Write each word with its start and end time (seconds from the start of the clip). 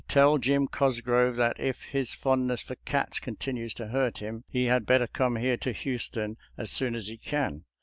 Tell 0.07 0.39
Jim 0.39 0.65
Cosgrove 0.67 1.35
that 1.35 1.59
if 1.59 1.83
his 1.83 2.15
fondness 2.15 2.63
for 2.63 2.73
cats 2.73 3.19
continues 3.19 3.71
to 3.75 3.89
hurt 3.89 4.17
him 4.17 4.43
he 4.49 4.65
had 4.65 4.87
better 4.87 5.05
come 5.05 5.35
here 5.35 5.57
to 5.57 5.71
Houston 5.73 6.37
as 6.57 6.71
soon 6.71 6.95
as 6.95 7.05
he 7.05 7.17
can. 7.17 7.65